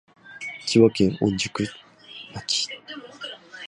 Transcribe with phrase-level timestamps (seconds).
[0.65, 1.63] 千葉県御宿
[2.33, 2.67] 町